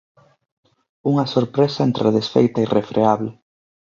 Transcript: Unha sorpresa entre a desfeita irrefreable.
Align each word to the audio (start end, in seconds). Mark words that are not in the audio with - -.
Unha 1.11 1.25
sorpresa 1.33 1.81
entre 1.87 2.03
a 2.09 2.15
desfeita 2.17 2.63
irrefreable. 2.67 3.29